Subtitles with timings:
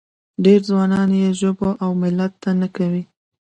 [0.45, 3.03] ډېر ځوانان یې ژبو او ملت ته نه کوي.